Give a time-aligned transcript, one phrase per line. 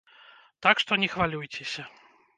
[0.65, 1.83] Так што не хвалюйцеся.